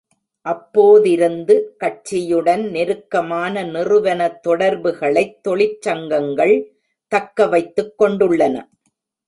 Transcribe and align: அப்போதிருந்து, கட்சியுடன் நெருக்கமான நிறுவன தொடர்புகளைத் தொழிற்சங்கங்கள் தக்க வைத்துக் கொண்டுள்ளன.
அப்போதிருந்து, 0.45 1.61
கட்சியுடன் 1.79 2.69
நெருக்கமான 2.69 3.63
நிறுவன 3.63 4.39
தொடர்புகளைத் 4.47 5.47
தொழிற்சங்கங்கள் 5.47 6.63
தக்க 7.07 7.47
வைத்துக் 7.47 8.01
கொண்டுள்ளன. 8.01 8.63